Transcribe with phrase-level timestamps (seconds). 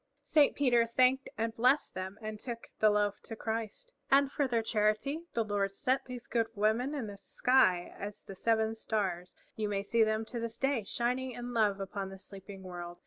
[0.23, 3.93] Saint Peter thanked and blessed them and took the loaf to Christ.
[4.09, 8.33] And for their charity the Lord set these good women in the sky as the
[8.33, 12.63] Seven Stars, you may see them to this day shining in love upon the sleeping
[12.63, 12.97] world.